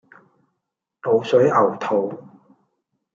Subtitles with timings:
[1.03, 2.23] 滷水牛肚